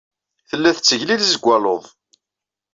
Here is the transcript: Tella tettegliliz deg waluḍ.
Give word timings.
Tella 0.49 0.71
tettegliliz 0.75 1.25
deg 1.33 1.43
waluḍ. 1.45 1.83